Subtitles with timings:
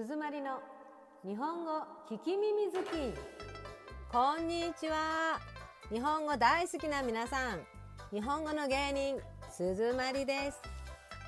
[0.00, 0.60] 鈴まりの
[1.26, 1.72] 日本語
[2.08, 3.18] 聞き耳好き。
[4.12, 5.40] こんにちは。
[5.92, 7.66] 日本語大好きな皆さん。
[8.12, 10.60] 日本語の芸人鈴まりです。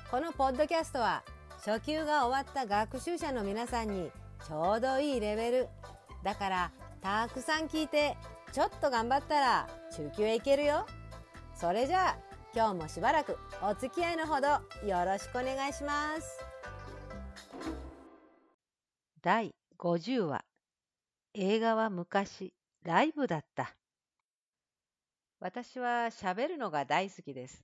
[0.09, 1.21] このポッドキャストは
[1.65, 4.09] 初級が終わった学習者の皆さんに
[4.47, 5.67] ちょうどいいレベル。
[6.23, 8.15] だからたくさん聞いて
[8.53, 10.85] ちょっと頑張ったら中級へ行けるよ。
[11.55, 12.17] それじゃあ
[12.55, 14.47] 今日もしばらくお付き合いのほど
[14.87, 16.50] よろしくお願いします。
[19.23, 20.43] 第50話。
[21.35, 23.75] 映画は昔ライブだった。
[25.39, 27.63] 私は喋るのが大好きです。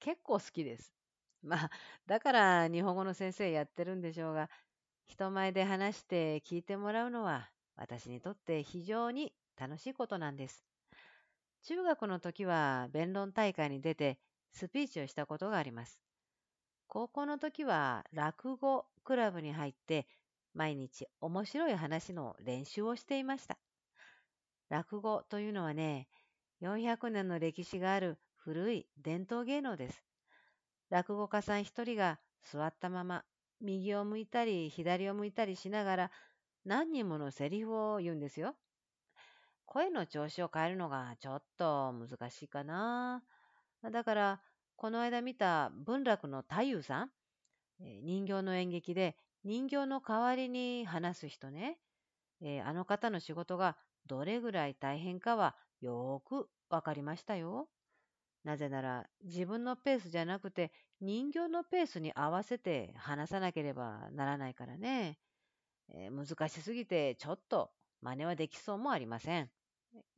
[0.00, 0.92] 結構好きです。
[1.44, 1.70] まあ
[2.06, 4.50] だから日本語の先生やってるんでしょうが
[5.06, 10.64] 人前で話して聞いてもらうのは私にとって非常に楽しいことなんです。
[11.62, 14.18] 中学の時は弁論大会に出て
[14.50, 16.00] スピーチをしたことがあります。
[16.88, 20.08] 高校の時は落語クラブに入って
[20.56, 23.58] 毎日面白い話の練習をしていました。
[24.70, 26.08] 落語というのはね、
[26.62, 30.02] 400年の歴史がある古い伝統芸能です。
[30.88, 33.24] 落語家さん一人が座ったまま
[33.60, 36.10] 右を向いたり左を向いたりしながら
[36.64, 38.56] 何人ものセリフを言うんですよ。
[39.66, 43.22] 声の調子を変えるのがちょっと難しいかな。
[43.82, 44.40] だから、
[44.76, 47.10] この間見た文楽の太夫さん、
[47.78, 51.78] 人形の演劇で人形の代わりに話す人ね、
[52.42, 57.68] えー、あの方の仕事がどれぐらい大変かはよくわかりましたよ。
[58.42, 65.16] なぜなら自分のペースじゃなくて人形のペースに合わせて話さなければならないからね。
[65.90, 67.70] えー、難しすぎてちょっと
[68.02, 69.48] 真似はできそうもありません。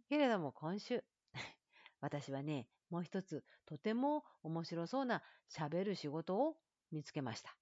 [0.08, 1.04] けれども今週、
[2.00, 6.56] 私はね、もう一つとても面白そうな喋る仕事を
[6.90, 7.54] 見つけました。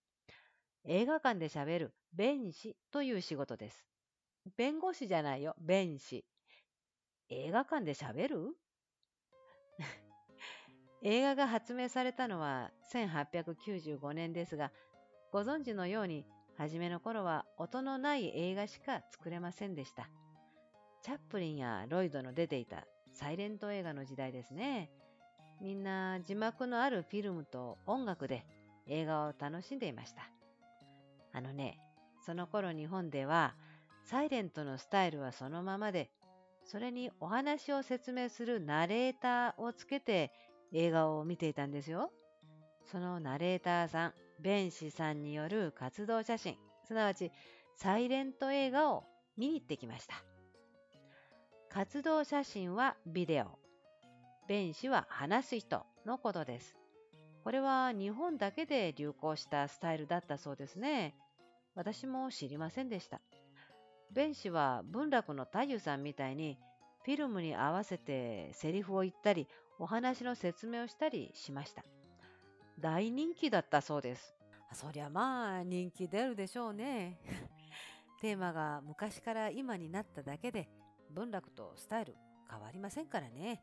[0.88, 3.86] 映画館で喋る弁士という仕事です。
[4.56, 6.24] 弁護士じゃないよ、弁士。
[7.28, 8.56] 映画館で喋る？
[11.02, 14.70] 映画が発明されたのは1895年ですが、
[15.32, 16.24] ご存知のように、
[16.56, 20.08] 初めの頃は音のない映画しか作れませんでした。
[21.02, 24.90] チャップリンやロイドの出ていたサイレント映画の時代ですね。
[25.60, 28.46] みんな字幕のあるフィルムと音楽で
[28.86, 30.30] 映画を楽しんでいました。
[31.36, 31.78] あのね、
[32.24, 33.54] その頃日本では、
[34.04, 36.10] サイレントのスタイルはそのままで、
[36.64, 40.32] それにお話を説明するナレーターをつけて
[40.72, 42.10] 映画を見ていたんですよ。
[42.90, 47.30] そのナレーターさん、弁士さんによる活動写真、すなわち
[47.76, 49.04] サイレント映画を
[49.36, 50.14] 見に行ってきました。
[51.68, 53.58] 活動写真はビデオ、
[54.48, 56.78] 弁士は話す人のことです。
[57.46, 61.14] これは日本だけで流行したスタイルだったそうですね。
[61.76, 63.20] 私も知りませんでした。
[64.10, 66.58] 弁士は文楽の太夫さんみたいに
[67.04, 69.46] フィルムに合わせてセリフを言ったり
[69.78, 71.84] お話の説明をしたりしました。
[72.80, 74.34] 大人気だったそうです。
[74.72, 77.20] そりゃまあ人気出るでしょうね。
[78.20, 80.68] テーマが昔から今になっただけで
[81.10, 82.16] 文楽とスタイル
[82.50, 83.62] 変わりませんからね。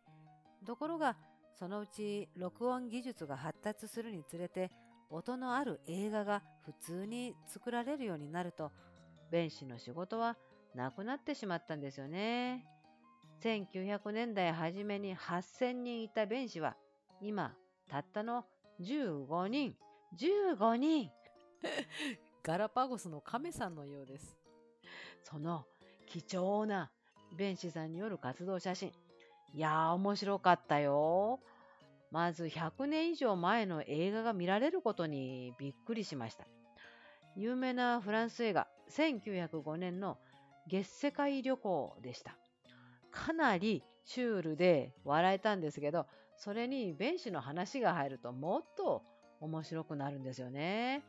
[0.66, 1.18] ところが
[1.53, 4.72] そのうち録音技術が発達するにつれて
[5.14, 8.72] 音のある映画が普通に作られるようになると、
[9.31, 10.38] 弁士の仕事は
[10.74, 12.66] なくなってしまったんですよね。
[13.44, 16.75] 1900年代初めに8000人いた弁士は、
[17.22, 17.53] 今、
[17.90, 18.46] たったの
[18.81, 19.75] 15人。
[20.18, 21.12] 15人
[22.44, 24.38] ガラパゴスの亀さんのようです。
[25.24, 25.66] その
[26.08, 26.92] 貴重な
[27.36, 28.92] 弁士さんによる活動写真。
[29.53, 31.40] いやー、面白かったよ。
[32.12, 36.46] まず100年以上前の映画が見られることにびっくりしました。
[37.36, 40.18] 有名なフランス映画1905年の
[40.68, 42.38] 月世界旅行でした。
[43.12, 49.03] かなりシュールで笑えたんですけど、それに弁士の話が入るともっと
[49.40, 51.03] 面白くなるんですよね。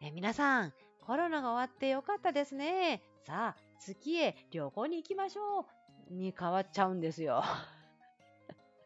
[0.00, 0.72] え皆さん、
[1.04, 3.02] コロナが終わってよかったですね。
[3.24, 5.81] さあ、月へ旅行に行きましょう。
[6.12, 7.42] に変わっちゃうんですよ。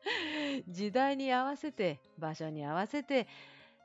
[0.68, 3.26] 時代に合わせて、場所に合わせて、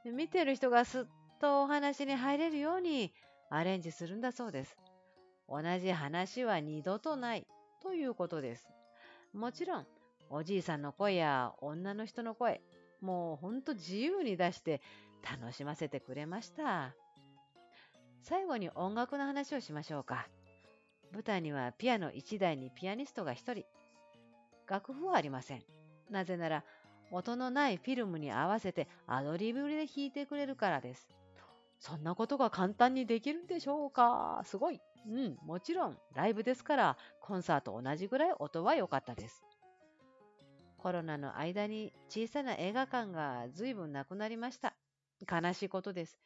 [0.05, 1.05] 見てる人がすっ
[1.39, 3.13] とお話に入れるように
[3.49, 4.77] アレンジするんだそうです。
[5.47, 7.45] 同じ話は二度とない
[7.81, 8.69] ということです。
[9.33, 9.88] もちろん、
[10.29, 12.61] おじいさんの声や女の人の声、
[13.01, 14.81] もうほんと自由に出して
[15.23, 16.93] 楽しませてくれました。
[18.21, 20.27] 最後に音楽の話をしましょうか。
[21.13, 23.66] 舞台にはピアノ1台にピアニストが1人。
[24.68, 25.63] 楽譜はありません。
[26.10, 26.63] なぜなら、
[27.12, 31.10] 音のないフィルムに合わせてアドリブで弾いてくれるからです。
[31.80, 34.42] そんなことが簡単にできるんでしょうか？
[34.46, 34.80] すごい。
[35.08, 39.44] うん、もちろん、ライブですから、コンサート同じぐらい音は良かったです。
[40.78, 44.75] コロナの間に小さな映画館が随分なくなりました。
[45.30, 46.19] 悲しいことです。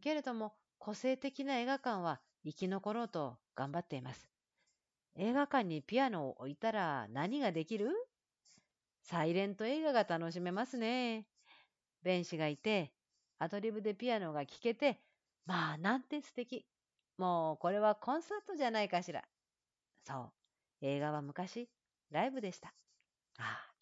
[0.00, 4.28] けれども、個性的な映画館は生き残ろうと頑張っています。
[5.16, 7.90] 映画館にピアノを置いたら何ができる？
[9.02, 11.26] サイレント映画が楽しめますね。
[12.02, 12.92] 弁士がいて、
[13.38, 15.00] アドリブでピアノが聴けて、
[15.44, 16.64] まあなんて素敵。
[17.18, 19.22] もうこれはコンサートじゃないかしら。
[20.06, 20.32] そう。
[20.80, 21.68] 映画は昔、
[22.10, 22.68] ライブでした。
[23.38, 23.72] ああ、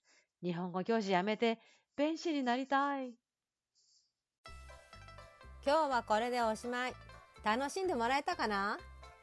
[0.42, 1.60] 日本語教師やめて、
[1.96, 3.14] 弁士になりたい。
[5.64, 6.94] 今日はこれでおしまい。
[7.44, 8.78] 楽しんでもらえたかな？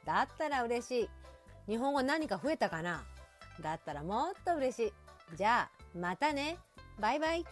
[0.06, 1.10] だったら嬉しい。
[1.72, 3.04] 日本語何か増えたかな？
[3.62, 4.94] だったらもっと嬉しい。
[5.36, 6.58] じゃあ、またね。
[7.00, 7.46] バイバイ。